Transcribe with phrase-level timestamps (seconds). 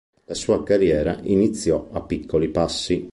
[0.25, 3.07] La sua carriera iniziò a piccoli passi.